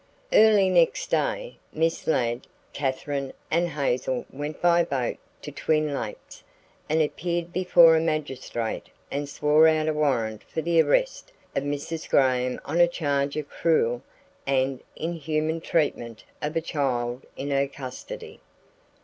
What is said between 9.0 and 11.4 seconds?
and swore out a warrant for the arrest